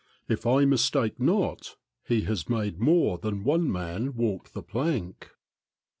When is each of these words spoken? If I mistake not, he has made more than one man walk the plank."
If 0.27 0.47
I 0.47 0.65
mistake 0.65 1.19
not, 1.19 1.75
he 2.03 2.21
has 2.21 2.49
made 2.49 2.79
more 2.79 3.19
than 3.19 3.43
one 3.43 3.71
man 3.71 4.15
walk 4.15 4.49
the 4.53 4.63
plank." 4.63 5.29